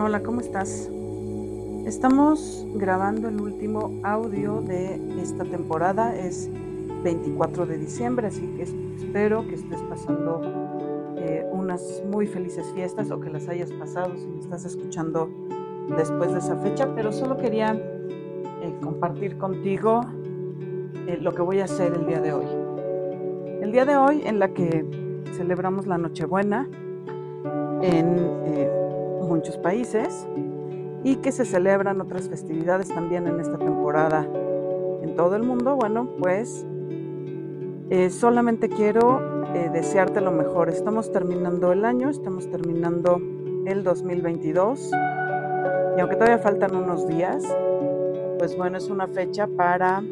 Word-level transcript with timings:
Hola, 0.00 0.22
¿cómo 0.22 0.40
estás? 0.40 0.88
Estamos 1.84 2.64
grabando 2.76 3.26
el 3.26 3.40
último 3.40 3.98
audio 4.04 4.60
de 4.60 4.94
esta 5.20 5.42
temporada, 5.44 6.14
es 6.14 6.48
24 7.02 7.66
de 7.66 7.78
diciembre, 7.78 8.28
así 8.28 8.46
que 8.56 8.62
espero 8.62 9.44
que 9.48 9.56
estés 9.56 9.82
pasando 9.82 10.40
eh, 11.16 11.44
unas 11.50 12.04
muy 12.08 12.28
felices 12.28 12.64
fiestas 12.76 13.10
o 13.10 13.18
que 13.18 13.28
las 13.28 13.48
hayas 13.48 13.72
pasado 13.72 14.16
si 14.16 14.28
me 14.28 14.38
estás 14.38 14.64
escuchando 14.64 15.28
después 15.96 16.32
de 16.32 16.38
esa 16.38 16.54
fecha, 16.58 16.94
pero 16.94 17.10
solo 17.10 17.36
quería 17.36 17.72
eh, 17.72 18.74
compartir 18.80 19.36
contigo 19.36 20.02
eh, 21.08 21.18
lo 21.20 21.34
que 21.34 21.42
voy 21.42 21.58
a 21.58 21.64
hacer 21.64 21.92
el 21.92 22.06
día 22.06 22.20
de 22.20 22.32
hoy. 22.34 22.46
El 23.62 23.72
día 23.72 23.84
de 23.84 23.96
hoy 23.96 24.22
en 24.24 24.38
la 24.38 24.54
que 24.54 24.86
celebramos 25.32 25.88
la 25.88 25.98
Nochebuena 25.98 26.68
en 27.82 28.37
muchos 29.28 29.56
países 29.58 30.26
y 31.04 31.16
que 31.16 31.30
se 31.32 31.44
celebran 31.44 32.00
otras 32.00 32.28
festividades 32.28 32.88
también 32.88 33.26
en 33.26 33.40
esta 33.40 33.58
temporada 33.58 34.26
en 35.02 35.14
todo 35.14 35.36
el 35.36 35.42
mundo, 35.42 35.76
bueno, 35.76 36.08
pues 36.18 36.66
eh, 37.90 38.10
solamente 38.10 38.68
quiero 38.68 39.44
eh, 39.54 39.70
desearte 39.72 40.20
lo 40.20 40.32
mejor. 40.32 40.68
Estamos 40.68 41.12
terminando 41.12 41.72
el 41.72 41.84
año, 41.84 42.10
estamos 42.10 42.50
terminando 42.50 43.20
el 43.64 43.84
2022 43.84 44.90
y 45.96 46.00
aunque 46.00 46.16
todavía 46.16 46.38
faltan 46.38 46.74
unos 46.74 47.06
días, 47.06 47.44
pues 48.38 48.56
bueno, 48.56 48.76
es 48.78 48.88
una 48.90 49.06
fecha 49.06 49.46
para 49.46 50.02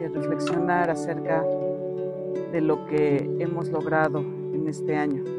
eh, 0.00 0.10
reflexionar 0.12 0.90
acerca 0.90 1.44
de 2.52 2.60
lo 2.60 2.86
que 2.86 3.30
hemos 3.40 3.68
logrado 3.70 4.20
en 4.20 4.68
este 4.68 4.96
año. 4.96 5.33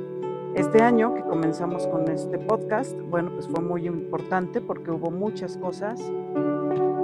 Este 0.55 0.81
año 0.81 1.13
que 1.13 1.21
comenzamos 1.21 1.85
con 1.87 2.07
este 2.07 2.39
podcast, 2.39 2.97
bueno, 3.09 3.29
pues 3.33 3.45
fue 3.49 3.61
muy 3.61 3.85
importante 3.87 4.61
porque 4.61 4.89
hubo 4.89 5.11
muchas 5.11 5.57
cosas 5.57 5.99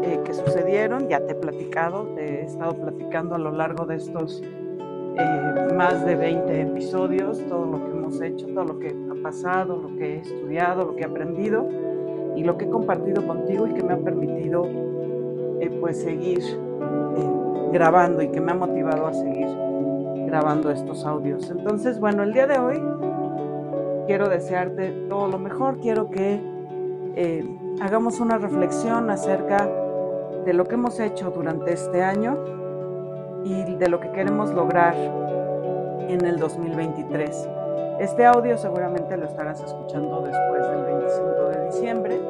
eh, 0.03 0.21
que 0.23 0.33
sucedieron, 0.33 1.09
ya 1.09 1.19
te 1.19 1.33
he 1.33 1.35
platicado, 1.35 2.05
te 2.15 2.39
he 2.39 2.43
estado 2.45 2.73
platicando 2.75 3.35
a 3.35 3.37
lo 3.37 3.51
largo 3.51 3.85
de 3.85 3.97
estos 3.97 4.41
eh, 4.41 5.67
más 5.75 6.05
de 6.05 6.15
20 6.15 6.61
episodios, 6.61 7.45
todo 7.49 7.65
lo 7.65 7.83
que 7.83 7.91
hemos 7.91 8.21
hecho, 8.21 8.47
todo 8.47 8.63
lo 8.63 8.79
que 8.79 8.87
ha 8.87 9.21
pasado, 9.21 9.75
lo 9.75 9.97
que 9.97 10.15
he 10.15 10.19
estudiado, 10.19 10.85
lo 10.85 10.95
que 10.95 11.01
he 11.01 11.05
aprendido 11.05 11.67
y 12.37 12.45
lo 12.45 12.57
que 12.57 12.63
he 12.63 12.69
compartido 12.69 13.27
contigo 13.27 13.67
y 13.67 13.73
que 13.73 13.83
me 13.83 13.95
ha 13.95 13.99
permitido 13.99 14.65
eh, 15.59 15.69
pues 15.81 16.01
seguir 16.01 16.39
grabando 17.73 18.21
y 18.21 18.29
que 18.29 18.39
me 18.39 18.53
ha 18.53 18.55
motivado 18.55 19.07
a 19.07 19.13
seguir 19.13 19.47
grabando 20.25 20.71
estos 20.71 21.05
audios. 21.05 21.51
Entonces, 21.51 21.99
bueno, 21.99 22.23
el 22.23 22.31
día 22.31 22.47
de 22.47 22.57
hoy 22.57 22.81
quiero 24.07 24.29
desearte 24.29 24.91
todo 25.09 25.27
lo 25.27 25.39
mejor, 25.39 25.79
quiero 25.79 26.09
que 26.09 26.41
eh, 27.15 27.45
hagamos 27.81 28.19
una 28.19 28.37
reflexión 28.37 29.09
acerca 29.09 29.69
de 30.45 30.53
lo 30.53 30.65
que 30.65 30.75
hemos 30.75 30.99
hecho 30.99 31.31
durante 31.31 31.73
este 31.73 32.03
año 32.03 32.37
y 33.43 33.75
de 33.75 33.89
lo 33.89 33.99
que 33.99 34.11
queremos 34.11 34.51
lograr 34.51 34.95
en 36.07 36.25
el 36.25 36.39
2023. 36.39 37.49
Este 37.99 38.25
audio 38.25 38.57
seguramente 38.57 39.15
lo 39.17 39.25
estarás 39.25 39.61
escuchando 39.61 40.21
después 40.21 40.67
del 40.67 40.83
25 40.85 41.49
de 41.49 41.65
diciembre. 41.65 42.21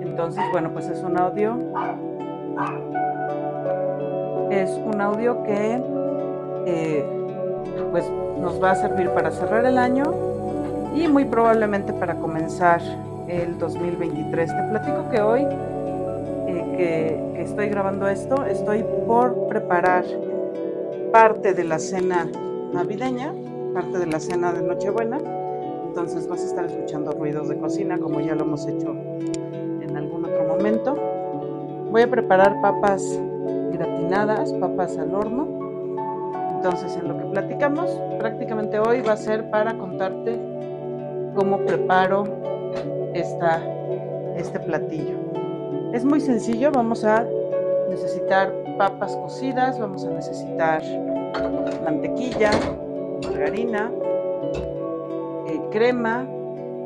Entonces, 0.00 0.44
bueno, 0.52 0.70
pues 0.72 0.88
es 0.88 1.02
un 1.02 1.18
audio. 1.18 1.58
Es 4.50 4.70
un 4.70 5.00
audio 5.00 5.42
que 5.42 5.82
eh, 6.64 7.04
pues 7.90 8.10
nos 8.40 8.62
va 8.62 8.70
a 8.70 8.74
servir 8.76 9.10
para 9.10 9.30
cerrar 9.30 9.66
el 9.66 9.76
año 9.76 10.04
y 10.98 11.06
muy 11.06 11.24
probablemente 11.24 11.92
para 11.92 12.16
comenzar 12.16 12.80
el 13.28 13.56
2023. 13.58 14.50
Te 14.50 14.62
platico 14.70 15.08
que 15.10 15.20
hoy 15.20 15.46
eh, 16.48 16.74
que, 16.76 17.42
estoy 17.42 17.68
grabando 17.68 18.08
esto, 18.08 18.44
estoy 18.44 18.84
por 19.06 19.48
preparar 19.48 20.04
parte 21.12 21.54
de 21.54 21.64
la 21.64 21.78
cena 21.78 22.28
navideña, 22.72 23.32
parte 23.72 23.98
de 23.98 24.06
la 24.06 24.18
cena 24.18 24.52
de 24.52 24.62
Nochebuena. 24.62 25.18
Entonces 25.86 26.28
vas 26.28 26.42
a 26.42 26.46
estar 26.46 26.64
escuchando 26.64 27.12
ruidos 27.12 27.48
de 27.48 27.58
cocina 27.58 27.98
como 27.98 28.20
ya 28.20 28.34
lo 28.34 28.42
hemos 28.42 28.66
hecho 28.66 28.92
en 28.92 29.96
algún 29.96 30.24
otro 30.24 30.44
momento. 30.48 30.96
Voy 31.90 32.02
a 32.02 32.10
preparar 32.10 32.60
papas 32.60 33.02
gratinadas, 33.72 34.52
papas 34.54 34.98
al 34.98 35.14
horno. 35.14 35.46
Entonces 36.56 36.96
en 36.96 37.08
lo 37.08 37.16
que 37.16 37.24
platicamos 37.26 37.88
prácticamente 38.18 38.80
hoy 38.80 39.00
va 39.00 39.12
a 39.12 39.16
ser 39.16 39.48
para 39.50 39.78
contarte 39.78 40.47
cómo 41.38 41.58
preparo 41.58 42.24
esta, 43.14 43.62
este 44.36 44.58
platillo. 44.58 45.14
Es 45.92 46.04
muy 46.04 46.20
sencillo, 46.20 46.72
vamos 46.72 47.04
a 47.04 47.24
necesitar 47.88 48.52
papas 48.76 49.16
cocidas, 49.16 49.78
vamos 49.78 50.04
a 50.04 50.10
necesitar 50.10 50.82
mantequilla, 51.84 52.50
margarina, 53.22 53.88
eh, 55.46 55.60
crema, 55.70 56.26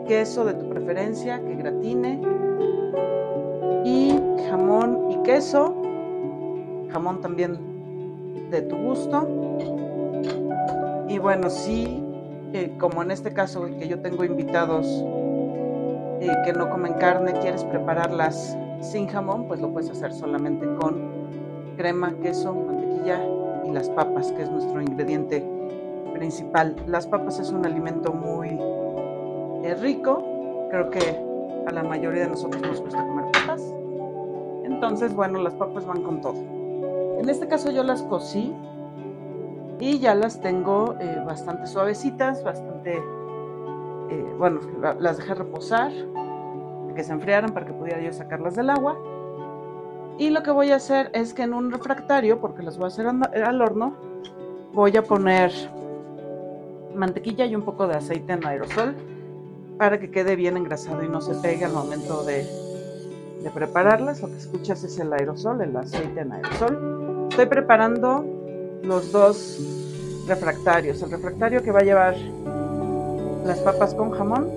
queso 0.06 0.44
de 0.44 0.52
tu 0.52 0.68
preferencia 0.68 1.40
que 1.40 1.54
gratine 1.54 2.20
y 3.86 4.14
jamón 4.50 5.12
y 5.12 5.22
queso, 5.22 5.74
jamón 6.90 7.22
también 7.22 7.58
de 8.50 8.60
tu 8.60 8.76
gusto. 8.76 9.26
Y 11.08 11.16
bueno, 11.16 11.48
sí 11.48 12.01
como 12.78 13.02
en 13.02 13.10
este 13.10 13.32
caso 13.32 13.64
que 13.78 13.88
yo 13.88 14.00
tengo 14.00 14.24
invitados 14.24 14.86
eh, 16.20 16.28
que 16.44 16.52
no 16.52 16.68
comen 16.70 16.94
carne, 16.94 17.32
quieres 17.40 17.64
prepararlas 17.64 18.56
sin 18.80 19.08
jamón, 19.08 19.46
pues 19.46 19.60
lo 19.60 19.72
puedes 19.72 19.90
hacer 19.90 20.12
solamente 20.12 20.66
con 20.80 21.10
crema, 21.76 22.14
queso, 22.22 22.54
mantequilla 22.54 23.24
y 23.64 23.70
las 23.70 23.88
papas, 23.90 24.30
que 24.32 24.42
es 24.42 24.50
nuestro 24.50 24.80
ingrediente 24.82 25.44
principal. 26.14 26.76
Las 26.86 27.06
papas 27.06 27.40
es 27.40 27.50
un 27.50 27.64
alimento 27.64 28.12
muy 28.12 28.50
eh, 29.64 29.74
rico, 29.80 30.22
creo 30.70 30.90
que 30.90 31.00
a 31.66 31.72
la 31.72 31.82
mayoría 31.82 32.22
de 32.22 32.28
nosotros 32.28 32.60
nos 32.62 32.80
gusta 32.80 33.04
comer 33.06 33.24
papas. 33.32 33.62
Entonces, 34.64 35.14
bueno, 35.14 35.40
las 35.40 35.54
papas 35.54 35.86
van 35.86 36.02
con 36.02 36.20
todo. 36.20 36.36
En 37.18 37.28
este 37.28 37.46
caso 37.46 37.70
yo 37.70 37.82
las 37.82 38.02
cocí 38.02 38.54
y 39.82 39.98
ya 39.98 40.14
las 40.14 40.40
tengo 40.40 40.94
eh, 41.00 41.20
bastante 41.26 41.66
suavecitas, 41.66 42.44
bastante, 42.44 42.98
eh, 42.98 44.34
bueno, 44.38 44.60
las 45.00 45.16
dejé 45.16 45.34
reposar, 45.34 45.90
que 46.94 47.02
se 47.02 47.10
enfriaran 47.12 47.52
para 47.52 47.66
que 47.66 47.72
pudiera 47.72 48.00
yo 48.00 48.12
sacarlas 48.12 48.54
del 48.54 48.70
agua. 48.70 48.96
Y 50.18 50.30
lo 50.30 50.44
que 50.44 50.52
voy 50.52 50.70
a 50.70 50.76
hacer 50.76 51.10
es 51.14 51.34
que 51.34 51.42
en 51.42 51.52
un 51.52 51.72
refractario, 51.72 52.40
porque 52.40 52.62
las 52.62 52.78
voy 52.78 52.84
a 52.84 52.88
hacer 52.88 53.06
al 53.08 53.60
horno, 53.60 53.96
voy 54.72 54.96
a 54.96 55.02
poner 55.02 55.50
mantequilla 56.94 57.44
y 57.46 57.56
un 57.56 57.62
poco 57.62 57.88
de 57.88 57.96
aceite 57.96 58.34
en 58.34 58.46
aerosol 58.46 58.94
para 59.78 59.98
que 59.98 60.12
quede 60.12 60.36
bien 60.36 60.56
engrasado 60.56 61.02
y 61.02 61.08
no 61.08 61.20
se 61.20 61.34
pegue 61.42 61.64
al 61.64 61.72
momento 61.72 62.22
de, 62.22 62.46
de 63.42 63.50
prepararlas. 63.52 64.22
Lo 64.22 64.28
que 64.28 64.36
escuchas 64.36 64.84
es 64.84 64.96
el 65.00 65.12
aerosol, 65.12 65.60
el 65.60 65.76
aceite 65.76 66.20
en 66.20 66.30
aerosol. 66.30 67.26
Estoy 67.30 67.46
preparando 67.46 68.41
los 68.82 69.12
dos 69.12 69.58
refractarios. 70.26 71.02
El 71.02 71.10
refractario 71.10 71.62
que 71.62 71.70
va 71.70 71.80
a 71.80 71.84
llevar 71.84 72.16
las 73.44 73.58
papas 73.60 73.94
con 73.94 74.10
jamón 74.10 74.48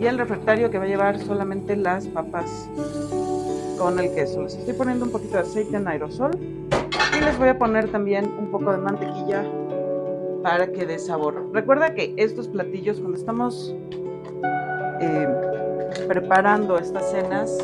y 0.00 0.06
el 0.06 0.18
refractario 0.18 0.70
que 0.70 0.78
va 0.78 0.84
a 0.84 0.88
llevar 0.88 1.18
solamente 1.18 1.76
las 1.76 2.06
papas 2.08 2.68
con 3.78 3.98
el 3.98 4.12
queso. 4.14 4.42
Les 4.42 4.54
estoy 4.54 4.74
poniendo 4.74 5.04
un 5.04 5.12
poquito 5.12 5.34
de 5.34 5.40
aceite 5.40 5.76
en 5.76 5.88
aerosol 5.88 6.32
y 7.16 7.24
les 7.24 7.38
voy 7.38 7.48
a 7.48 7.58
poner 7.58 7.90
también 7.90 8.32
un 8.38 8.50
poco 8.50 8.72
de 8.72 8.78
mantequilla 8.78 9.44
para 10.42 10.66
que 10.66 10.86
dé 10.86 10.98
sabor. 10.98 11.50
Recuerda 11.52 11.94
que 11.94 12.14
estos 12.16 12.48
platillos, 12.48 12.98
cuando 12.98 13.18
estamos 13.18 13.74
eh, 15.00 15.28
preparando 16.08 16.78
estas 16.78 17.10
cenas 17.10 17.56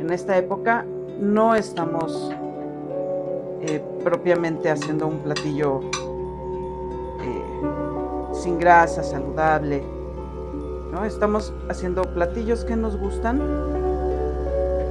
en 0.00 0.12
esta 0.12 0.36
época, 0.36 0.84
no 1.20 1.54
estamos 1.54 2.32
eh, 3.62 3.80
propiamente 4.02 4.70
haciendo 4.70 5.06
un 5.06 5.18
platillo 5.20 5.80
eh, 7.20 8.34
sin 8.34 8.58
grasa, 8.58 9.04
saludable. 9.04 9.84
¿no? 10.90 11.04
Estamos 11.04 11.54
haciendo 11.68 12.02
platillos 12.02 12.64
que 12.64 12.74
nos 12.74 12.96
gustan 12.96 13.40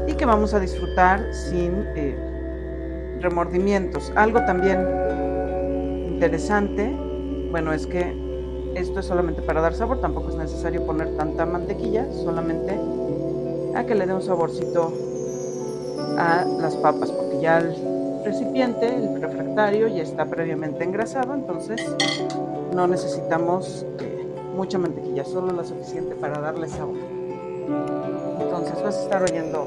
y 0.07 0.13
que 0.13 0.25
vamos 0.25 0.53
a 0.53 0.59
disfrutar 0.61 1.21
sin 1.33 1.85
eh, 1.97 3.17
remordimientos. 3.19 4.09
Algo 4.15 4.39
también 4.45 4.87
interesante, 6.07 6.95
bueno, 7.51 7.73
es 7.73 7.85
que 7.85 8.15
esto 8.75 9.01
es 9.01 9.05
solamente 9.05 9.41
para 9.41 9.59
dar 9.59 9.73
sabor, 9.73 9.99
tampoco 9.99 10.29
es 10.29 10.35
necesario 10.35 10.85
poner 10.85 11.17
tanta 11.17 11.45
mantequilla, 11.45 12.09
solamente 12.23 12.79
a 13.75 13.83
que 13.85 13.95
le 13.95 14.05
dé 14.05 14.13
un 14.13 14.21
saborcito 14.21 14.93
a 16.17 16.45
las 16.61 16.77
papas, 16.77 17.11
porque 17.11 17.41
ya 17.41 17.61
recipiente, 18.23 18.87
el 18.87 19.21
refractario, 19.21 19.87
ya 19.87 20.03
está 20.03 20.25
previamente 20.25 20.83
engrasado, 20.83 21.33
entonces 21.33 21.81
no 22.73 22.87
necesitamos 22.87 23.85
eh, 23.99 24.27
mucha 24.55 24.77
mantequilla, 24.77 25.25
solo 25.25 25.51
la 25.51 25.63
suficiente 25.63 26.15
para 26.15 26.39
darle 26.39 26.67
sabor. 26.67 26.95
Entonces 28.39 28.83
vas 28.83 28.97
a 28.97 29.03
estar 29.03 29.23
oyendo 29.23 29.65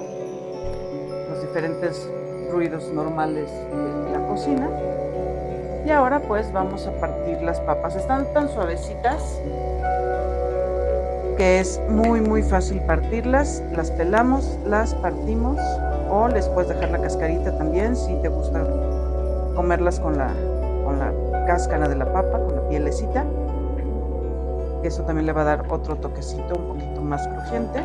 los 1.31 1.43
diferentes 1.43 2.09
ruidos 2.51 2.91
normales 2.93 3.51
de 3.51 4.11
la 4.13 4.27
cocina. 4.27 4.71
Y 5.87 5.91
ahora 5.91 6.21
pues 6.21 6.51
vamos 6.53 6.87
a 6.87 6.93
partir 6.93 7.43
las 7.43 7.61
papas. 7.61 7.97
Están 7.97 8.33
tan 8.33 8.49
suavecitas 8.49 9.41
que 11.37 11.61
es 11.61 11.81
muy 11.91 12.21
muy 12.21 12.43
fácil 12.43 12.81
partirlas. 12.81 13.63
Las 13.75 13.91
pelamos, 13.91 14.59
las 14.65 14.95
partimos 14.95 15.59
o 16.11 16.29
les 16.29 16.49
puedes 16.49 16.69
dejar 16.69 16.91
la 16.91 17.01
cascarita 17.01 17.57
también 17.57 17.97
si 17.97 18.15
te 18.17 18.29
gusta 18.29 18.65
comerlas 19.55 20.01
con 20.01 20.19
la, 20.19 20.29
con 20.85 20.99
la 20.99 21.13
cáscara 21.47 21.89
de 21.89 21.97
la 21.97 22.13
papa, 22.13 22.39
con 22.45 22.57
la 22.57 22.69
pielecita. 22.69 23.25
Eso 24.83 25.03
también 25.05 25.27
le 25.27 25.33
va 25.33 25.43
a 25.43 25.45
dar 25.45 25.67
otro 25.71 25.97
toquecito 25.97 26.55
un 26.57 26.69
poquito 26.69 27.01
más 27.01 27.27
crujiente. 27.29 27.83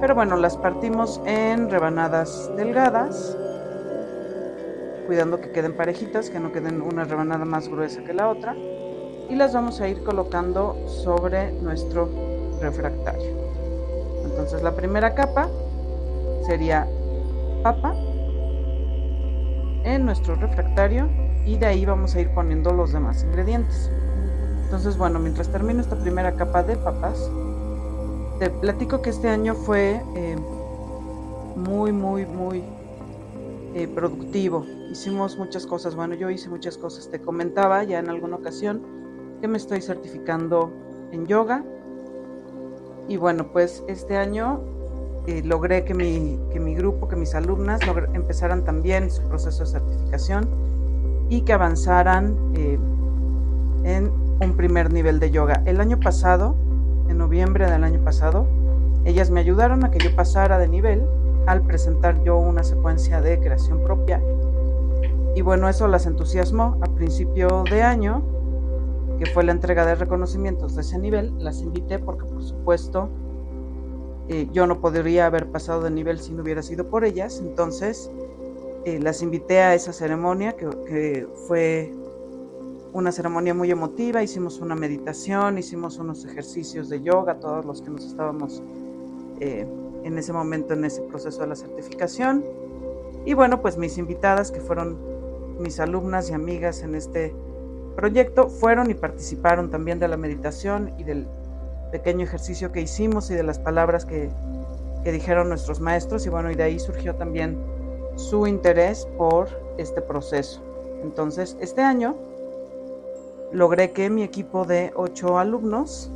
Pero 0.00 0.14
bueno, 0.14 0.36
las 0.36 0.56
partimos 0.56 1.20
en 1.26 1.70
rebanadas 1.70 2.50
delgadas, 2.56 3.36
cuidando 5.06 5.40
que 5.40 5.50
queden 5.50 5.76
parejitas, 5.76 6.30
que 6.30 6.40
no 6.40 6.52
queden 6.52 6.80
una 6.80 7.04
rebanada 7.04 7.44
más 7.44 7.68
gruesa 7.68 8.02
que 8.02 8.14
la 8.14 8.28
otra. 8.28 8.54
Y 9.28 9.34
las 9.36 9.54
vamos 9.54 9.80
a 9.80 9.88
ir 9.88 10.02
colocando 10.02 10.76
sobre 10.86 11.52
nuestro 11.52 12.08
refractario. 12.60 13.32
Entonces 14.24 14.62
la 14.62 14.72
primera 14.72 15.14
capa 15.14 15.48
sería 16.46 16.86
papa 17.64 17.94
en 19.84 20.04
nuestro 20.04 20.36
refractario 20.36 21.08
y 21.46 21.56
de 21.56 21.66
ahí 21.66 21.86
vamos 21.86 22.14
a 22.14 22.20
ir 22.20 22.28
poniendo 22.34 22.72
los 22.72 22.92
demás 22.92 23.24
ingredientes. 23.24 23.90
Entonces, 24.64 24.98
bueno, 24.98 25.18
mientras 25.18 25.48
termino 25.48 25.80
esta 25.80 25.96
primera 25.96 26.34
capa 26.34 26.62
de 26.62 26.76
papas, 26.76 27.30
te 28.38 28.50
platico 28.50 29.00
que 29.00 29.10
este 29.10 29.28
año 29.28 29.54
fue 29.54 30.02
eh, 30.14 30.36
muy, 31.56 31.90
muy, 31.90 32.26
muy 32.26 32.62
eh, 33.74 33.88
productivo. 33.88 34.66
Hicimos 34.90 35.38
muchas 35.38 35.66
cosas. 35.66 35.94
Bueno, 35.94 36.14
yo 36.14 36.28
hice 36.28 36.50
muchas 36.50 36.76
cosas. 36.76 37.10
Te 37.10 37.20
comentaba 37.20 37.82
ya 37.84 37.98
en 37.98 38.10
alguna 38.10 38.36
ocasión 38.36 38.82
que 39.40 39.48
me 39.48 39.56
estoy 39.56 39.80
certificando 39.80 40.70
en 41.12 41.26
yoga. 41.26 41.64
Y 43.08 43.16
bueno, 43.16 43.48
pues 43.52 43.82
este 43.88 44.16
año 44.16 44.60
logré 45.44 45.84
que 45.84 45.94
mi, 45.94 46.38
que 46.52 46.60
mi 46.60 46.74
grupo, 46.74 47.08
que 47.08 47.16
mis 47.16 47.34
alumnas 47.34 47.80
empezaran 48.12 48.64
también 48.64 49.10
su 49.10 49.22
proceso 49.22 49.64
de 49.64 49.70
certificación 49.70 50.48
y 51.28 51.42
que 51.42 51.52
avanzaran 51.52 52.36
eh, 52.54 52.78
en 53.84 54.10
un 54.40 54.56
primer 54.56 54.92
nivel 54.92 55.20
de 55.20 55.30
yoga. 55.30 55.62
El 55.64 55.80
año 55.80 55.98
pasado, 55.98 56.54
en 57.08 57.18
noviembre 57.18 57.70
del 57.70 57.84
año 57.84 58.00
pasado, 58.04 58.46
ellas 59.04 59.30
me 59.30 59.40
ayudaron 59.40 59.84
a 59.84 59.90
que 59.90 59.98
yo 59.98 60.14
pasara 60.14 60.58
de 60.58 60.68
nivel 60.68 61.06
al 61.46 61.62
presentar 61.62 62.22
yo 62.22 62.38
una 62.38 62.62
secuencia 62.62 63.20
de 63.20 63.38
creación 63.38 63.82
propia. 63.82 64.20
Y 65.34 65.42
bueno, 65.42 65.68
eso 65.68 65.88
las 65.88 66.06
entusiasmó. 66.06 66.78
A 66.80 66.86
principio 66.94 67.64
de 67.68 67.82
año, 67.82 68.22
que 69.18 69.26
fue 69.26 69.44
la 69.44 69.52
entrega 69.52 69.84
de 69.84 69.94
reconocimientos 69.94 70.74
de 70.74 70.82
ese 70.82 70.98
nivel, 70.98 71.32
las 71.38 71.60
invité 71.60 71.98
porque 71.98 72.24
por 72.24 72.42
supuesto 72.42 73.08
eh, 74.28 74.48
yo 74.52 74.66
no 74.66 74.80
podría 74.80 75.26
haber 75.26 75.50
pasado 75.50 75.82
de 75.82 75.90
nivel 75.90 76.18
si 76.18 76.32
no 76.32 76.42
hubiera 76.42 76.62
sido 76.62 76.88
por 76.88 77.04
ellas. 77.04 77.40
Entonces, 77.40 78.10
eh, 78.84 78.98
las 79.00 79.22
invité 79.22 79.60
a 79.60 79.74
esa 79.74 79.92
ceremonia 79.92 80.56
que, 80.56 81.26
fue 81.46 81.92
una 82.92 83.12
ceremonia 83.12 83.54
muy 83.54 83.70
emotiva, 83.70 84.22
hicimos 84.22 84.60
una 84.60 84.76
meditación, 84.76 85.58
hicimos 85.58 85.98
unos 85.98 86.24
ejercicios 86.24 86.88
de 86.88 87.02
yoga, 87.02 87.40
todos 87.40 87.64
los 87.64 87.82
que 87.82 87.90
nos 87.90 88.04
estábamos 88.04 88.62
eh, 89.40 89.66
en 90.04 90.18
ese 90.18 90.32
momento 90.32 90.74
en 90.74 90.84
ese 90.84 91.02
proceso 91.02 91.40
de 91.40 91.48
la 91.48 91.56
certificación. 91.56 92.44
Y 93.26 93.34
bueno, 93.34 93.60
pues 93.62 93.78
mis 93.78 93.98
invitadas, 93.98 94.50
que 94.50 94.60
fueron 94.60 94.98
mis 95.58 95.80
alumnas 95.80 96.30
y 96.30 96.34
amigas 96.34 96.82
en 96.82 96.94
este 96.94 97.34
proyecto, 97.96 98.48
fueron 98.48 98.90
y 98.90 98.94
participaron 98.94 99.70
también 99.70 99.98
de 99.98 100.08
la 100.08 100.16
meditación 100.16 100.92
y 100.98 101.04
del 101.04 101.26
pequeño 101.94 102.24
ejercicio 102.24 102.72
que 102.72 102.80
hicimos 102.80 103.30
y 103.30 103.34
de 103.34 103.44
las 103.44 103.60
palabras 103.60 104.04
que, 104.04 104.28
que 105.04 105.12
dijeron 105.12 105.48
nuestros 105.48 105.78
maestros. 105.78 106.26
Y 106.26 106.28
bueno, 106.28 106.50
y 106.50 106.56
de 106.56 106.64
ahí 106.64 106.80
surgió 106.80 107.14
también 107.14 107.56
su 108.16 108.48
interés 108.48 109.06
por 109.16 109.46
este 109.78 110.02
proceso. 110.02 110.60
Entonces, 111.04 111.56
este 111.60 111.82
año 111.82 112.16
logré 113.52 113.92
que 113.92 114.10
mi 114.10 114.24
equipo 114.24 114.64
de 114.64 114.90
ocho 114.96 115.38
alumnos, 115.38 116.10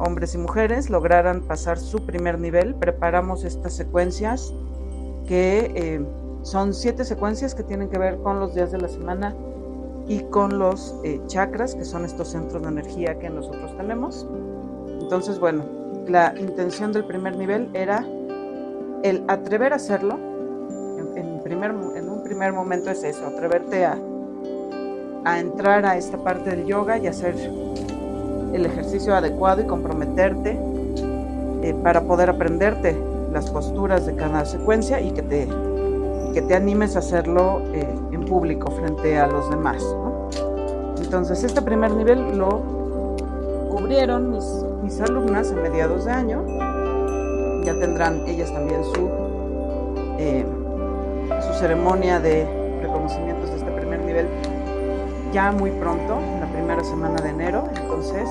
hombres 0.00 0.34
y 0.34 0.38
mujeres, 0.38 0.90
lograran 0.90 1.42
pasar 1.42 1.78
su 1.78 2.04
primer 2.04 2.40
nivel. 2.40 2.74
Preparamos 2.74 3.44
estas 3.44 3.74
secuencias 3.74 4.52
que 5.28 5.70
eh, 5.76 6.04
son 6.42 6.74
siete 6.74 7.04
secuencias 7.04 7.54
que 7.54 7.62
tienen 7.62 7.90
que 7.90 7.98
ver 7.98 8.16
con 8.24 8.40
los 8.40 8.56
días 8.56 8.72
de 8.72 8.78
la 8.78 8.88
semana 8.88 9.36
y 10.08 10.20
con 10.30 10.58
los 10.58 10.94
eh, 11.04 11.20
chakras, 11.26 11.74
que 11.74 11.84
son 11.84 12.04
estos 12.04 12.28
centros 12.28 12.62
de 12.62 12.68
energía 12.68 13.18
que 13.18 13.30
nosotros 13.30 13.76
tenemos. 13.76 14.26
Entonces, 15.00 15.38
bueno, 15.38 15.64
la 16.06 16.34
intención 16.38 16.92
del 16.92 17.04
primer 17.04 17.36
nivel 17.36 17.68
era 17.74 18.04
el 19.02 19.22
atrever 19.28 19.72
a 19.72 19.76
hacerlo 19.76 20.18
en 21.50 22.08
un 22.08 22.22
primer 22.22 22.52
momento 22.52 22.90
es 22.90 23.02
eso, 23.04 23.26
atreverte 23.26 23.84
a, 23.84 23.98
a 25.24 25.40
entrar 25.40 25.84
a 25.86 25.96
esta 25.96 26.18
parte 26.18 26.50
del 26.50 26.66
yoga 26.66 26.98
y 26.98 27.06
hacer 27.06 27.34
el 28.52 28.66
ejercicio 28.66 29.14
adecuado 29.14 29.62
y 29.62 29.64
comprometerte 29.64 30.58
eh, 31.62 31.74
para 31.82 32.02
poder 32.02 32.30
aprenderte 32.30 32.96
las 33.32 33.50
posturas 33.50 34.06
de 34.06 34.14
cada 34.14 34.44
secuencia 34.44 35.00
y 35.00 35.10
que 35.10 35.22
te, 35.22 35.48
que 36.32 36.42
te 36.42 36.54
animes 36.54 36.96
a 36.96 37.00
hacerlo 37.00 37.62
eh, 37.72 37.86
en 38.12 38.24
público 38.24 38.70
frente 38.70 39.18
a 39.18 39.26
los 39.26 39.50
demás. 39.50 39.84
Entonces 41.00 41.44
este 41.44 41.62
primer 41.62 41.92
nivel 41.92 42.36
lo 42.36 42.62
cubrieron 43.70 44.30
mis, 44.30 44.44
mis 44.82 45.00
alumnas 45.00 45.52
a 45.52 45.56
mediados 45.56 46.04
de 46.04 46.12
año. 46.12 46.44
Ya 47.64 47.78
tendrán 47.78 48.26
ellas 48.26 48.52
también 48.52 48.84
su... 48.84 49.08
Eh, 50.18 50.44
su 51.46 51.52
ceremonia 51.58 52.20
de 52.20 52.46
reconocimientos 52.80 53.50
de 53.50 53.56
este 53.56 53.70
primer 53.72 54.00
nivel 54.00 54.26
ya 55.32 55.52
muy 55.52 55.70
pronto, 55.72 56.18
la 56.40 56.46
primera 56.50 56.82
semana 56.82 57.20
de 57.20 57.30
enero. 57.30 57.64
Entonces, 57.76 58.28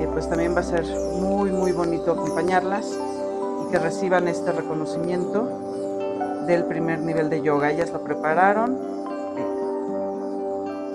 eh, 0.00 0.08
pues 0.12 0.28
también 0.28 0.54
va 0.54 0.60
a 0.60 0.64
ser 0.64 0.84
muy, 1.20 1.50
muy 1.50 1.72
bonito 1.72 2.12
acompañarlas 2.12 2.98
y 3.66 3.70
que 3.70 3.78
reciban 3.78 4.28
este 4.28 4.52
reconocimiento 4.52 5.46
del 6.46 6.64
primer 6.64 7.00
nivel 7.00 7.30
de 7.30 7.42
yoga. 7.42 7.70
Ellas 7.70 7.92
lo 7.92 8.00
prepararon. 8.02 8.78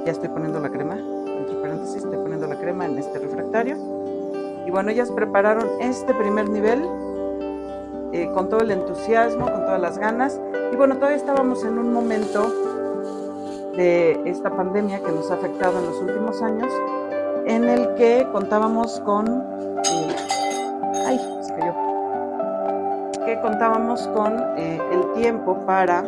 Ya 0.06 0.12
estoy 0.12 0.30
poniendo 0.30 0.60
la 0.60 0.70
crema, 0.70 0.98
entre 0.98 1.56
paréntesis, 1.62 1.98
estoy 1.98 2.18
poniendo 2.18 2.48
la 2.48 2.56
crema 2.56 2.86
en 2.86 2.98
este 2.98 3.20
refractario. 3.20 3.76
Y 4.66 4.72
bueno, 4.72 4.92
ellas 4.92 5.12
prepararon 5.12 5.68
este 5.80 6.14
primer 6.14 6.50
nivel 6.50 6.88
eh, 8.14 8.30
con 8.34 8.50
todo 8.50 8.62
el 8.62 8.72
entusiasmo, 8.72 9.46
con 9.46 9.66
todas 9.66 9.82
las 9.82 9.98
ganas. 9.98 10.40
Y 10.72 10.76
bueno, 10.76 10.96
todavía 10.96 11.18
estábamos 11.18 11.64
en 11.64 11.78
un 11.78 11.94
momento 11.94 12.48
de 13.76 14.22
esta 14.26 14.50
pandemia 14.50 15.00
que 15.04 15.12
nos 15.12 15.30
ha 15.32 15.36
afectado 15.36 15.80
en 15.80 15.86
los 15.86 16.02
últimos 16.02 16.42
años, 16.42 16.72
en 17.46 17.66
el 17.66 17.94
que 17.96 18.28
contábamos 18.32 19.00
con... 19.02 19.60
Contábamos 23.42 24.08
con 24.10 24.34
eh, 24.58 24.80
el 24.92 25.14
tiempo 25.14 25.58
para 25.66 26.04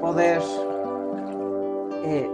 poder 0.00 0.42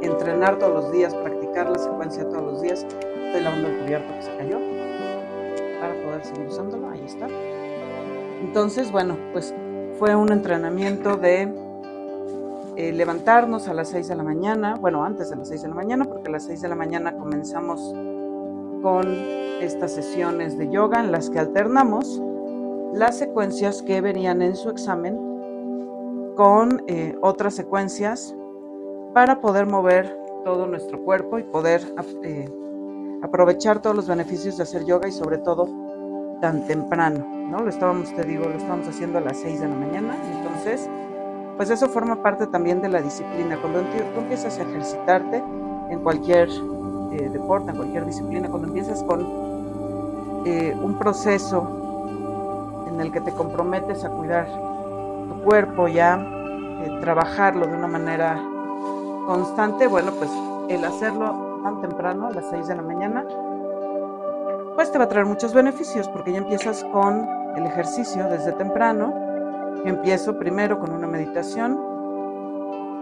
entrenar 0.03 0.59
todos 0.59 0.73
los 0.73 0.93
días, 0.93 1.15
practicar 1.15 1.71
la 1.71 1.79
secuencia 1.79 2.29
todos 2.29 2.43
los 2.43 2.63
días. 2.63 2.85
Estoy 3.27 3.43
lavando 3.43 3.69
el 3.69 3.79
cubierto 3.79 4.13
que 4.15 4.23
se 4.23 4.37
cayó 4.37 4.59
para 5.81 5.95
poder 6.05 6.25
seguir 6.25 6.47
usándolo. 6.49 6.91
Ahí 6.91 7.05
está. 7.05 7.29
Entonces, 8.41 8.91
bueno, 8.91 9.17
pues 9.33 9.55
fue 9.99 10.17
un 10.17 10.33
entrenamiento 10.33 11.17
de 11.17 11.53
eh, 12.77 12.93
levantarnos 12.93 13.69
a 13.69 13.75
las 13.75 13.89
6 13.91 14.09
de 14.09 14.17
la 14.17 14.23
mañana, 14.23 14.77
bueno, 14.81 15.05
antes 15.05 15.31
de 15.31 15.37
las 15.37 15.49
6 15.49 15.63
de 15.63 15.69
la 15.69 15.75
mañana, 15.75 16.05
porque 16.07 16.29
a 16.29 16.33
las 16.33 16.45
6 16.45 16.63
de 16.63 16.69
la 16.69 16.75
mañana 16.75 17.13
comenzamos 17.17 17.95
con 18.83 19.07
estas 19.61 19.93
sesiones 19.93 20.57
de 20.57 20.71
yoga 20.71 21.01
en 21.01 21.13
las 21.13 21.29
que 21.29 21.39
alternamos 21.39 22.23
las 22.95 23.19
secuencias 23.19 23.83
que 23.83 24.01
verían 24.01 24.43
en 24.43 24.57
su 24.57 24.69
examen 24.69 25.17
con 26.37 26.83
eh, 26.87 27.17
otras 27.21 27.55
secuencias 27.55 28.35
para 29.15 29.41
poder 29.41 29.67
mover 29.67 30.17
todo 30.45 30.67
nuestro 30.67 31.01
cuerpo 31.05 31.39
y 31.39 31.43
poder 31.43 31.83
eh, 32.23 32.49
aprovechar 33.23 33.81
todos 33.83 33.95
los 33.95 34.09
beneficios 34.09 34.57
de 34.57 34.63
hacer 34.63 34.85
yoga 34.85 35.09
y 35.09 35.13
sobre 35.13 35.39
todo 35.39 35.69
tan 36.41 36.67
temprano, 36.67 37.27
¿no? 37.51 37.59
Lo 37.59 37.69
estábamos, 37.69 38.15
te 38.15 38.25
digo, 38.25 38.45
lo 38.45 38.57
estábamos 38.57 38.89
haciendo 38.89 39.19
a 39.19 39.21
las 39.21 39.37
6 39.39 39.61
de 39.61 39.69
la 39.69 39.75
mañana, 39.75 40.17
entonces, 40.39 40.89
pues 41.57 41.69
eso 41.69 41.89
forma 41.89 42.23
parte 42.23 42.47
también 42.47 42.81
de 42.81 42.89
la 42.89 43.03
disciplina. 43.03 43.59
Cuando 43.61 43.81
tú 43.81 44.21
empiezas 44.21 44.59
a 44.59 44.63
ejercitarte 44.63 45.43
en 45.91 46.01
cualquier 46.01 46.49
eh, 47.13 47.29
deporte, 47.31 47.71
en 47.71 47.77
cualquier 47.77 48.07
disciplina, 48.07 48.49
cuando 48.49 48.69
empiezas 48.69 49.03
con 49.05 49.51
un 50.43 50.97
proceso 50.99 51.90
el 53.01 53.13
que 53.13 53.21
te 53.21 53.33
comprometes 53.33 54.05
a 54.05 54.11
cuidar 54.11 54.47
tu 55.29 55.43
cuerpo 55.43 55.89
ya, 55.89 56.17
eh, 56.17 56.99
trabajarlo 57.01 57.67
de 57.67 57.75
una 57.75 57.87
manera 57.87 58.41
constante, 59.27 59.87
bueno, 59.87 60.13
pues 60.13 60.31
el 60.69 60.85
hacerlo 60.85 61.61
tan 61.63 61.81
temprano, 61.81 62.27
a 62.27 62.31
las 62.31 62.47
6 62.51 62.69
de 62.69 62.77
la 62.77 62.83
mañana, 62.83 63.25
pues 64.75 64.91
te 64.91 64.99
va 64.99 65.05
a 65.05 65.09
traer 65.09 65.27
muchos 65.27 65.53
beneficios 65.53 66.09
porque 66.09 66.33
ya 66.33 66.39
empiezas 66.39 66.85
con 66.85 67.29
el 67.57 67.67
ejercicio 67.67 68.29
desde 68.29 68.53
temprano. 68.53 69.13
empiezo 69.85 70.39
primero 70.39 70.79
con 70.79 70.93
una 70.93 71.07
meditación 71.07 71.79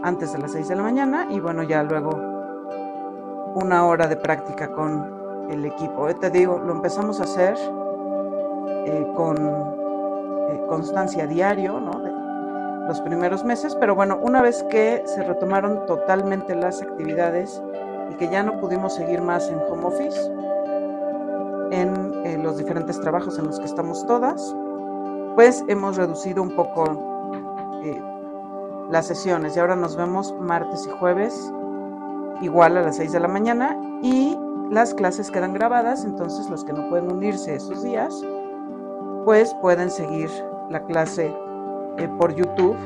antes 0.02 0.32
de 0.32 0.38
las 0.38 0.52
6 0.52 0.68
de 0.68 0.76
la 0.76 0.82
mañana 0.82 1.26
y 1.28 1.40
bueno, 1.40 1.62
ya 1.62 1.82
luego 1.82 2.10
una 3.54 3.84
hora 3.86 4.06
de 4.06 4.16
práctica 4.16 4.70
con 4.70 5.46
el 5.50 5.64
equipo. 5.64 6.08
Eh, 6.08 6.14
te 6.14 6.30
digo, 6.30 6.58
lo 6.58 6.72
empezamos 6.72 7.20
a 7.20 7.24
hacer 7.24 7.56
eh, 8.86 9.12
con 9.16 9.77
eh, 10.48 10.64
constancia 10.68 11.26
diario. 11.26 11.80
De 11.80 12.18
los 12.88 13.00
primeros 13.02 13.44
meses, 13.44 13.76
pero 13.78 13.94
bueno, 13.94 14.18
una 14.22 14.40
vez 14.40 14.64
que 14.70 15.02
se 15.04 15.22
retomaron 15.22 15.84
totalmente 15.84 16.54
las 16.54 16.80
actividades 16.80 17.62
y 18.10 18.14
que 18.14 18.28
ya 18.28 18.42
no 18.42 18.58
pudimos 18.58 18.94
seguir 18.94 19.20
más 19.20 19.46
en 19.50 19.58
home 19.58 19.84
office, 19.84 20.18
en 21.70 22.42
los 22.42 22.56
diferentes 22.56 22.98
trabajos 22.98 23.38
en 23.38 23.46
los 23.46 23.58
que 23.60 23.66
estamos 23.66 24.06
todas, 24.06 24.56
pues 25.34 25.62
hemos 25.68 25.98
reducido 25.98 26.42
un 26.42 26.56
poco 26.56 27.08
las 28.90 29.06
sesiones 29.06 29.56
y 29.56 29.60
ahora 29.60 29.76
nos 29.76 29.96
vemos 29.96 30.34
martes 30.40 30.86
y 30.86 30.90
jueves 30.98 31.52
igual 32.40 32.76
a 32.76 32.82
las 32.82 32.96
6 32.96 33.12
de 33.12 33.20
la 33.20 33.28
mañana 33.28 33.76
y 34.02 34.36
las 34.70 34.94
clases 34.94 35.30
quedan 35.30 35.54
grabadas, 35.54 36.04
entonces 36.04 36.48
los 36.50 36.64
que 36.64 36.72
no 36.72 36.88
pueden 36.88 37.10
unirse 37.10 37.54
esos 37.54 37.82
días, 37.82 38.14
pueden 39.60 39.90
seguir 39.90 40.30
la 40.70 40.82
clase 40.84 41.34
eh, 41.98 42.08
por 42.18 42.34
YouTube 42.34 42.76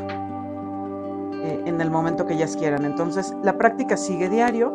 eh, 1.40 1.62
en 1.66 1.80
el 1.80 1.88
momento 1.88 2.26
que 2.26 2.34
ellas 2.34 2.56
quieran. 2.56 2.84
Entonces 2.84 3.32
la 3.44 3.56
práctica 3.56 3.96
sigue 3.96 4.28
diario, 4.28 4.72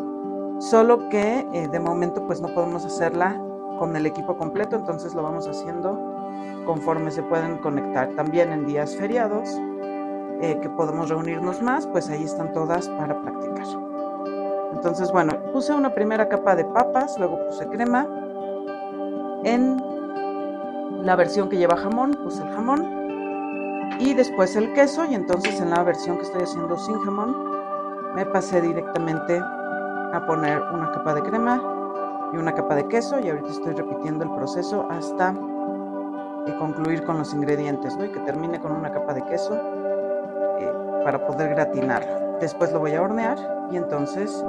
solo 0.59 1.09
que 1.09 1.45
eh, 1.51 1.67
de 1.67 1.79
momento 1.79 2.25
pues 2.25 2.39
no 2.39 2.47
podemos 2.53 2.85
hacerla 2.85 3.41
con 3.79 3.93
el 3.97 4.05
equipo 4.05 4.37
completo, 4.37 4.77
entonces 4.77 5.13
lo 5.13 5.23
vamos 5.23 5.45
haciendo 5.45 5.99
conforme 6.65 7.11
se 7.11 7.21
pueden 7.23 7.57
conectar. 7.57 8.15
También 8.15 8.53
en 8.53 8.65
días 8.65 8.95
feriados 8.95 9.49
que 10.39 10.69
podemos 10.77 11.09
reunirnos 11.09 11.63
más, 11.63 11.87
pues 11.87 12.09
ahí 12.09 12.23
están 12.23 12.53
todas 12.53 12.87
para 12.89 13.19
practicar. 13.23 13.65
Entonces, 14.71 15.11
bueno, 15.11 15.33
puse 15.51 15.73
una 15.73 15.93
primera 15.95 16.29
capa 16.29 16.55
de 16.55 16.63
papas, 16.63 17.17
luego 17.17 17.39
puse 17.47 17.67
crema. 17.69 18.07
En 19.43 19.81
la 21.07 21.15
versión 21.15 21.47
que 21.47 21.55
lleva 21.55 21.77
jamón, 21.77 22.15
puse 22.21 22.43
el 22.43 22.49
jamón 22.49 22.85
y 23.97 24.13
después 24.13 24.57
el 24.57 24.73
queso 24.73 25.05
y 25.05 25.15
entonces 25.15 25.61
en 25.61 25.69
la 25.69 25.81
versión 25.81 26.17
que 26.17 26.23
estoy 26.23 26.41
haciendo 26.41 26.77
sin 26.77 26.99
jamón, 26.99 27.33
me 28.13 28.25
pasé 28.25 28.59
directamente 28.59 29.39
a 29.39 30.25
poner 30.27 30.61
una 30.73 30.91
capa 30.91 31.15
de 31.15 31.21
crema 31.21 31.63
y 32.33 32.35
una 32.35 32.53
capa 32.53 32.75
de 32.75 32.89
queso 32.89 33.21
y 33.21 33.29
ahorita 33.29 33.47
estoy 33.47 33.73
repitiendo 33.75 34.25
el 34.25 34.31
proceso 34.31 34.85
hasta 34.89 35.33
eh, 36.45 36.53
concluir 36.59 37.05
con 37.05 37.19
los 37.19 37.33
ingredientes, 37.33 37.95
¿no? 37.95 38.03
Y 38.03 38.11
que 38.11 38.19
termine 38.19 38.59
con 38.59 38.73
una 38.73 38.91
capa 38.91 39.13
de 39.13 39.23
queso 39.23 39.57
para 41.05 41.25
poder 41.25 41.51
gratinarlo. 41.51 42.37
Después 42.41 42.73
lo 42.73 42.79
voy 42.79 42.95
a 42.95 43.01
hornear 43.01 43.37
y 43.71 43.77
entonces 43.77 44.43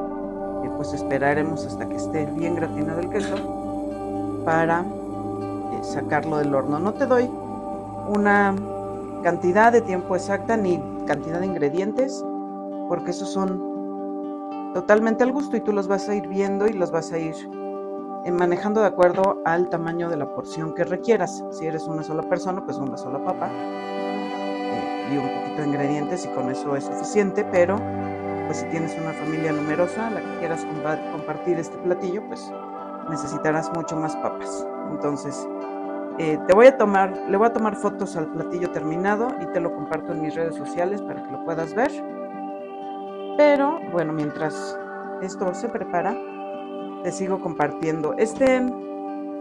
eh, 0.64 0.70
pues 0.76 0.92
esperaremos 0.92 1.64
hasta 1.64 1.88
que 1.88 1.94
esté 1.94 2.26
bien 2.26 2.56
gratinado 2.56 2.98
el 2.98 3.10
queso 3.10 3.36
para 4.44 4.80
eh, 4.80 4.97
sacarlo 5.82 6.38
del 6.38 6.54
horno. 6.54 6.78
No 6.78 6.94
te 6.94 7.06
doy 7.06 7.30
una 8.08 8.54
cantidad 9.22 9.72
de 9.72 9.80
tiempo 9.80 10.16
exacta 10.16 10.56
ni 10.56 10.82
cantidad 11.06 11.40
de 11.40 11.46
ingredientes 11.46 12.24
porque 12.88 13.10
esos 13.10 13.30
son 13.30 14.72
totalmente 14.74 15.24
al 15.24 15.32
gusto 15.32 15.56
y 15.56 15.60
tú 15.60 15.72
los 15.72 15.88
vas 15.88 16.08
a 16.08 16.14
ir 16.14 16.28
viendo 16.28 16.66
y 16.66 16.72
los 16.72 16.90
vas 16.90 17.12
a 17.12 17.18
ir 17.18 17.34
eh, 18.24 18.30
manejando 18.30 18.80
de 18.80 18.86
acuerdo 18.86 19.40
al 19.44 19.68
tamaño 19.68 20.08
de 20.08 20.16
la 20.16 20.34
porción 20.34 20.74
que 20.74 20.84
requieras. 20.84 21.44
Si 21.50 21.66
eres 21.66 21.86
una 21.86 22.02
sola 22.02 22.22
persona, 22.22 22.64
pues 22.64 22.78
una 22.78 22.96
sola 22.96 23.22
papa 23.24 23.50
y 25.10 25.16
un 25.16 25.28
poquito 25.28 25.62
de 25.62 25.68
ingredientes 25.68 26.24
y 26.26 26.28
con 26.28 26.50
eso 26.50 26.76
es 26.76 26.84
suficiente, 26.84 27.44
pero 27.44 27.76
pues 28.46 28.58
si 28.58 28.66
tienes 28.66 28.96
una 28.98 29.12
familia 29.12 29.52
numerosa, 29.52 30.10
la 30.10 30.20
que 30.20 30.38
quieras 30.38 30.66
compartir 31.12 31.58
este 31.58 31.76
platillo, 31.78 32.26
pues 32.28 32.50
necesitarás 33.10 33.70
mucho 33.74 33.96
más 33.96 34.16
papas. 34.16 34.66
Entonces, 34.90 35.46
eh, 36.18 36.38
te 36.48 36.54
voy 36.54 36.66
a 36.66 36.76
tomar, 36.76 37.16
le 37.28 37.36
voy 37.36 37.46
a 37.46 37.52
tomar 37.52 37.76
fotos 37.76 38.16
al 38.16 38.26
platillo 38.26 38.70
terminado 38.72 39.28
y 39.40 39.46
te 39.52 39.60
lo 39.60 39.72
comparto 39.72 40.12
en 40.12 40.22
mis 40.22 40.34
redes 40.34 40.56
sociales 40.56 41.00
para 41.02 41.22
que 41.22 41.30
lo 41.30 41.44
puedas 41.44 41.74
ver. 41.74 41.92
Pero 43.36 43.78
bueno, 43.92 44.12
mientras 44.12 44.76
esto 45.22 45.54
se 45.54 45.68
prepara, 45.68 46.16
te 47.04 47.12
sigo 47.12 47.40
compartiendo. 47.40 48.14
Este, 48.18 48.60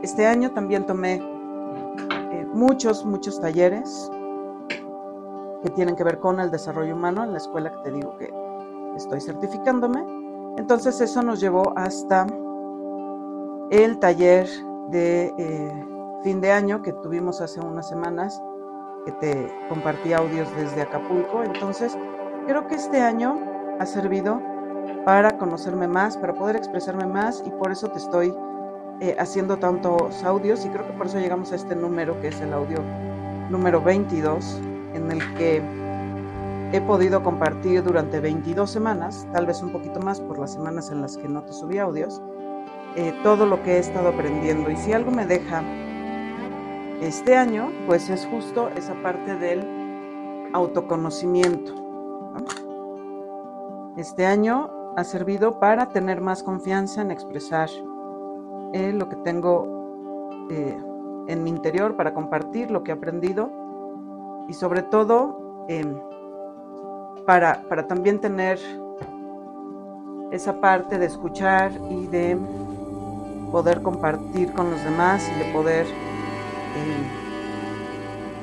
este 0.03 0.27
año 0.27 0.51
también 0.51 0.85
tomé 0.85 1.15
eh, 1.15 2.47
muchos, 2.53 3.03
muchos 3.05 3.41
talleres 3.41 4.11
que 5.63 5.69
tienen 5.71 5.95
que 5.95 6.03
ver 6.03 6.19
con 6.19 6.39
el 6.39 6.51
desarrollo 6.51 6.93
humano 6.93 7.23
en 7.23 7.31
la 7.31 7.39
escuela 7.39 7.71
que 7.71 7.89
te 7.89 7.91
digo 7.91 8.15
que 8.17 8.31
estoy 8.95 9.19
certificándome. 9.19 10.05
Entonces 10.57 11.01
eso 11.01 11.23
nos 11.23 11.39
llevó 11.39 11.73
hasta 11.75 12.27
el 13.71 13.97
taller 13.97 14.47
de 14.89 15.33
eh, 15.39 15.96
fin 16.23 16.41
de 16.41 16.51
año 16.51 16.81
que 16.81 16.93
tuvimos 16.93 17.41
hace 17.41 17.59
unas 17.59 17.87
semanas, 17.87 18.41
que 19.05 19.11
te 19.13 19.47
compartí 19.69 20.13
audios 20.13 20.47
desde 20.55 20.81
Acapulco. 20.81 21.43
Entonces 21.43 21.97
creo 22.47 22.67
que 22.67 22.75
este 22.75 23.01
año 23.01 23.39
ha 23.79 23.85
servido 23.85 24.41
para 25.05 25.37
conocerme 25.37 25.87
más, 25.87 26.17
para 26.17 26.33
poder 26.33 26.55
expresarme 26.55 27.05
más 27.05 27.43
y 27.45 27.49
por 27.51 27.71
eso 27.71 27.89
te 27.89 27.99
estoy 27.99 28.33
eh, 28.99 29.15
haciendo 29.19 29.57
tantos 29.57 30.23
audios 30.23 30.65
y 30.65 30.69
creo 30.69 30.85
que 30.87 30.93
por 30.93 31.07
eso 31.07 31.19
llegamos 31.19 31.51
a 31.51 31.55
este 31.55 31.75
número 31.75 32.19
que 32.19 32.29
es 32.29 32.41
el 32.41 32.51
audio 32.53 32.79
número 33.49 33.81
22 33.81 34.59
en 34.93 35.11
el 35.11 35.33
que 35.35 35.61
he 36.73 36.81
podido 36.81 37.23
compartir 37.23 37.83
durante 37.83 38.19
22 38.19 38.69
semanas, 38.69 39.27
tal 39.31 39.45
vez 39.45 39.61
un 39.61 39.71
poquito 39.71 39.99
más 40.01 40.19
por 40.19 40.39
las 40.39 40.53
semanas 40.53 40.91
en 40.91 41.01
las 41.01 41.15
que 41.17 41.29
no 41.29 41.43
te 41.43 41.53
subí 41.53 41.77
audios, 41.77 42.21
eh, 42.95 43.13
todo 43.23 43.45
lo 43.45 43.61
que 43.63 43.75
he 43.75 43.79
estado 43.79 44.09
aprendiendo. 44.09 44.69
Y 44.69 44.75
si 44.75 44.91
algo 44.91 45.11
me 45.11 45.25
deja 45.25 45.63
este 47.01 47.35
año, 47.35 47.71
pues 47.85 48.09
es 48.09 48.25
justo 48.25 48.69
esa 48.69 48.95
parte 49.03 49.35
del 49.35 50.49
autoconocimiento. 50.53 51.73
Este 53.97 54.25
año 54.25 54.69
ha 54.95 55.03
servido 55.03 55.59
para 55.59 55.89
tener 55.89 56.21
más 56.21 56.41
confianza 56.43 57.01
en 57.01 57.11
expresar 57.11 57.69
eh, 58.73 58.93
lo 58.93 59.09
que 59.09 59.15
tengo 59.17 60.47
eh, 60.49 60.77
en 61.27 61.43
mi 61.43 61.49
interior, 61.49 61.95
para 61.95 62.13
compartir 62.13 62.71
lo 62.71 62.83
que 62.83 62.91
he 62.91 62.93
aprendido 62.93 63.51
y 64.47 64.53
sobre 64.53 64.81
todo 64.81 65.65
em, 65.67 65.99
para, 67.25 67.63
para 67.69 67.85
también 67.87 68.19
tener 68.19 68.59
esa 70.31 70.59
parte 70.59 70.97
de 70.97 71.05
escuchar 71.05 71.71
y 71.89 72.07
de 72.07 72.37
poder 73.51 73.81
compartir 73.81 74.51
con 74.53 74.71
los 74.71 74.83
demás 74.83 75.29
y 75.29 75.39
de 75.43 75.53
poder 75.53 75.85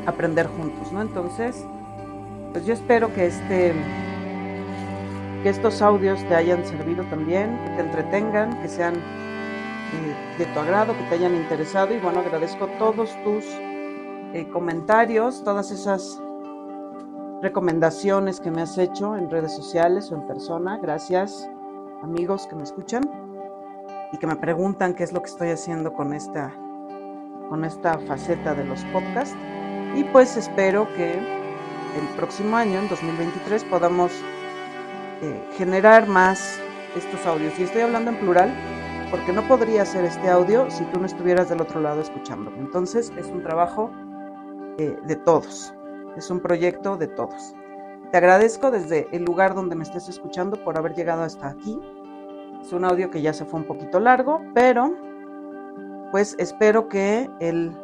aprender 0.07 0.47
juntos, 0.47 0.93
¿no? 0.93 1.03
Entonces, 1.03 1.65
pues 2.53 2.67
yo 2.67 2.75
espero 2.75 3.13
que 3.15 3.27
este 3.27 3.75
que 5.43 5.51
estos 5.51 5.83
audios 5.83 6.27
te 6.27 6.35
hayan 6.35 6.65
servido 6.65 7.05
también, 7.05 7.61
que 7.65 7.71
te 7.73 7.81
entretengan, 7.83 8.63
que 8.63 8.69
sean 8.69 8.95
eh, 8.95 10.39
de 10.39 10.47
tu 10.47 10.59
agrado, 10.59 10.97
que 10.97 11.05
te 11.05 11.17
hayan 11.17 11.35
interesado 11.35 11.95
y 11.95 11.99
bueno, 11.99 12.21
agradezco 12.21 12.67
todos 12.79 13.11
tus 13.25 13.45
eh, 14.33 14.49
comentarios, 14.51 15.45
todas 15.45 15.71
esas 15.71 16.19
recomendaciones 17.43 18.41
que 18.41 18.51
me 18.51 18.63
has 18.63 18.79
hecho 18.79 19.19
en 19.19 19.29
redes 19.29 19.55
sociales 19.55 20.11
o 20.11 20.15
en 20.15 20.27
persona. 20.27 20.79
Gracias, 20.79 21.47
amigos 22.03 22.47
que 22.47 22.57
me 22.57 22.63
escuchan 22.63 23.03
y 24.13 24.17
que 24.17 24.27
me 24.27 24.37
preguntan 24.37 24.95
qué 24.95 25.05
es 25.05 25.13
lo 25.13 25.21
que 25.21 25.29
estoy 25.29 25.51
haciendo 25.51 25.93
con 25.93 26.15
esta, 26.15 26.55
con 27.49 27.65
esta 27.65 27.99
faceta 27.99 28.55
de 28.55 28.65
los 28.65 28.85
podcasts. 28.87 29.37
Y 29.95 30.05
pues 30.05 30.37
espero 30.37 30.89
que 30.95 31.13
el 31.13 32.09
próximo 32.17 32.57
año, 32.57 32.81
en 32.81 32.89
2023, 32.89 33.65
podamos 33.65 34.13
eh, 35.23 35.43
generar 35.57 36.09
más 36.09 36.59
estos 36.97 37.25
audios. 37.27 37.59
Y 37.59 37.65
estoy 37.65 37.83
hablando 37.83 38.11
en 38.11 38.17
plural 38.19 38.53
porque 39.11 39.33
no 39.33 39.47
podría 39.47 39.83
hacer 39.83 40.05
este 40.05 40.29
audio 40.29 40.71
si 40.71 40.85
tú 40.87 40.99
no 40.99 41.07
estuvieras 41.07 41.49
del 41.49 41.61
otro 41.61 41.81
lado 41.81 42.01
escuchándome. 42.01 42.59
Entonces 42.59 43.13
es 43.17 43.27
un 43.27 43.43
trabajo 43.43 43.91
eh, 44.79 44.97
de 45.05 45.17
todos. 45.17 45.73
Es 46.17 46.31
un 46.31 46.41
proyecto 46.41 46.97
de 46.97 47.07
todos. 47.07 47.55
Te 48.11 48.19
agradezco 48.19 48.71
desde 48.71 49.09
el 49.13 49.25
lugar 49.25 49.55
donde 49.55 49.77
me 49.77 49.85
estés 49.85 50.09
escuchando 50.09 50.63
por 50.63 50.79
haber 50.79 50.95
llegado 50.95 51.23
hasta 51.23 51.49
aquí. 51.49 51.81
Es 52.61 52.73
un 52.73 52.85
audio 52.85 53.11
que 53.11 53.23
ya 53.23 53.33
se 53.33 53.45
fue 53.45 53.61
un 53.61 53.67
poquito 53.67 54.01
largo, 54.01 54.41
pero 54.55 54.97
pues 56.15 56.37
espero 56.39 56.89
que 56.89 57.29
el 57.41 57.77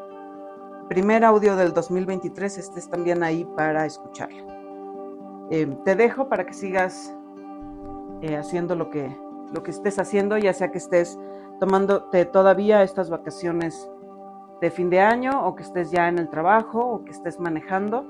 primer 0.88 1.24
audio 1.24 1.56
del 1.56 1.72
2023 1.72 2.58
estés 2.58 2.88
también 2.88 3.24
ahí 3.24 3.44
para 3.56 3.86
escucharlo. 3.86 4.46
Eh, 5.50 5.66
te 5.84 5.96
dejo 5.96 6.28
para 6.28 6.46
que 6.46 6.52
sigas 6.52 7.12
eh, 8.22 8.36
haciendo 8.36 8.76
lo 8.76 8.88
que, 8.88 9.18
lo 9.52 9.64
que 9.64 9.72
estés 9.72 9.98
haciendo, 9.98 10.38
ya 10.38 10.52
sea 10.52 10.70
que 10.70 10.78
estés 10.78 11.18
tomándote 11.58 12.24
todavía 12.24 12.84
estas 12.84 13.10
vacaciones 13.10 13.90
de 14.60 14.70
fin 14.70 14.90
de 14.90 15.00
año 15.00 15.44
o 15.44 15.56
que 15.56 15.64
estés 15.64 15.90
ya 15.90 16.06
en 16.06 16.20
el 16.20 16.28
trabajo 16.28 16.78
o 16.78 17.04
que 17.04 17.10
estés 17.10 17.40
manejando. 17.40 18.06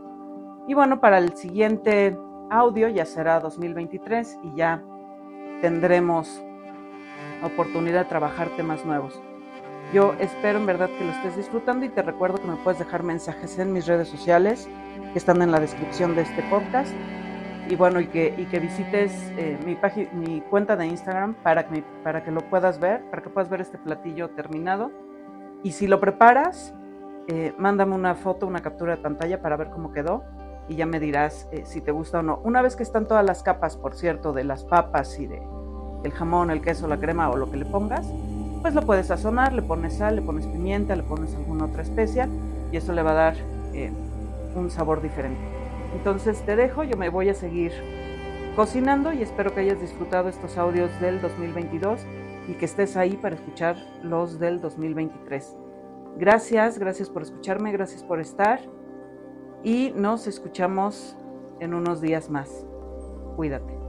Y 0.69 0.75
bueno, 0.75 1.01
para 1.01 1.17
el 1.17 1.35
siguiente 1.35 2.15
audio 2.51 2.89
ya 2.89 3.07
será 3.07 3.41
2023 3.41 4.39
y 4.43 4.55
ya 4.55 4.85
tendremos 5.63 6.45
oportunidad 7.43 8.03
de 8.03 8.11
trabajar 8.11 8.51
temas 8.55 8.85
nuevos. 8.85 9.19
Yo 9.93 10.15
espero 10.21 10.59
en 10.59 10.67
verdad 10.67 10.89
que 10.89 11.05
lo 11.05 11.11
estés 11.11 11.37
disfrutando 11.37 11.85
y 11.85 11.89
te 11.89 12.03
recuerdo 12.03 12.39
que 12.39 12.47
me 12.47 12.57
puedes 12.57 12.79
dejar 12.79 13.03
mensajes 13.03 13.59
en 13.59 13.73
mis 13.73 13.87
redes 13.87 14.09
sociales 14.09 14.69
que 15.13 15.19
están 15.19 15.43
en 15.43 15.51
la 15.51 15.59
descripción 15.59 16.15
de 16.15 16.23
este 16.23 16.43
podcast. 16.45 16.93
Y 17.69 17.77
bueno, 17.77 18.01
y 18.01 18.07
que, 18.07 18.35
y 18.37 18.47
que 18.47 18.59
visites 18.59 19.13
eh, 19.37 19.59
mi, 19.65 19.79
mi 20.13 20.41
cuenta 20.43 20.77
de 20.77 20.87
Instagram 20.87 21.35
para 21.43 21.69
que, 21.69 21.85
para 22.03 22.25
que 22.25 22.31
lo 22.31 22.41
puedas 22.41 22.81
ver, 22.81 23.03
para 23.11 23.23
que 23.23 23.31
puedas 23.31 23.49
ver 23.49 23.61
este 23.61 23.79
platillo 23.79 24.31
terminado. 24.31 24.91
Y 25.63 25.73
si 25.73 25.87
lo 25.87 26.01
preparas, 26.01 26.75
eh, 27.29 27.53
mándame 27.59 27.95
una 27.95 28.15
foto, 28.15 28.47
una 28.47 28.61
captura 28.61 28.97
de 28.97 29.03
pantalla 29.03 29.41
para 29.41 29.57
ver 29.57 29.71
cómo 29.71 29.93
quedó 29.93 30.25
y 30.69 30.77
ya 30.77 30.87
me 30.87 31.01
dirás 31.01 31.49
eh, 31.51 31.63
si 31.65 31.81
te 31.81 31.91
gusta 31.91 32.21
o 32.21 32.23
no. 32.23 32.41
Una 32.45 32.63
vez 32.63 32.77
que 32.77 32.83
están 32.83 33.07
todas 33.07 33.25
las 33.25 33.43
capas, 33.43 33.77
por 33.77 33.95
cierto, 33.95 34.33
de 34.33 34.45
las 34.45 34.65
papas 34.65 35.19
y 35.19 35.27
de 35.27 35.43
el 36.05 36.13
jamón, 36.13 36.51
el 36.51 36.63
queso, 36.63 36.89
la 36.89 36.97
crema 36.97 37.29
o 37.29 37.37
lo 37.37 37.51
que 37.51 37.57
le 37.57 37.67
pongas, 37.67 38.07
pues 38.63 38.75
lo 38.75 38.83
puedes 38.83 39.07
sazonar, 39.07 39.53
le 39.53 39.63
pones 39.63 39.99
sal, 39.99 40.17
le 40.17 40.23
pones 40.23 40.47
pimienta, 40.47 40.97
le 40.97 41.03
pones 41.03 41.35
alguna 41.35 41.67
otra 41.67 41.83
especia 41.83 42.29
y 42.73 42.77
eso 42.77 42.93
le 42.93 43.03
va 43.03 43.13
a 43.13 43.15
dar 43.15 43.37
eh, 43.73 43.91
un 44.55 44.71
sabor 44.71 45.03
diferente. 45.03 45.41
Entonces 45.95 46.41
te 46.45 46.57
dejo, 46.57 46.85
yo 46.85 46.97
me 46.97 47.09
voy 47.09 47.29
a 47.29 47.35
seguir 47.35 47.73
cocinando 48.57 49.13
y 49.13 49.23
espero 49.23 49.55
que 49.55 49.61
hayas 49.61 49.81
disfrutado 49.81 50.29
estos 50.29 50.57
audios 50.59 50.91
del 51.01 51.21
2022 51.21 52.01
y 52.49 52.55
que 52.55 52.65
estés 52.65 52.97
ahí 52.97 53.17
para 53.17 53.37
escuchar 53.37 53.77
los 54.03 54.39
del 54.39 54.61
2023. 54.61 55.57
Gracias, 56.17 56.79
gracias 56.79 57.09
por 57.09 57.23
escucharme, 57.23 57.73
gracias 57.73 58.03
por 58.03 58.21
estar 58.21 58.61
y 59.63 59.93
nos 59.95 60.27
escuchamos 60.27 61.17
en 61.61 61.75
unos 61.75 62.01
días 62.01 62.31
más. 62.31 62.65
Cuídate. 63.37 63.80